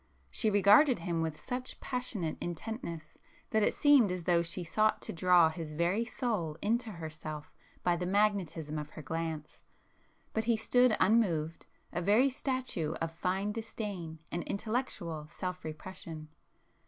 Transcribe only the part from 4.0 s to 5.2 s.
as though she sought to